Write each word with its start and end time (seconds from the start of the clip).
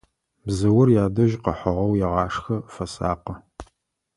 Бзыур 0.45 0.87
ядэжь 1.03 1.35
къыхьыгъэу 1.43 1.93
егъашхэ, 2.05 2.55
фэсакъы. 2.73 3.35